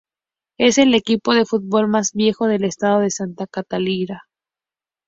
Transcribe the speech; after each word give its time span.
Es 0.57 0.79
el 0.79 0.95
equipo 0.95 1.35
de 1.35 1.45
fútbol 1.45 1.87
más 1.87 2.13
viejo 2.13 2.47
del 2.47 2.63
estado 2.63 3.01
de 3.01 3.11
Santa 3.11 3.45
Catarina. 3.45 4.23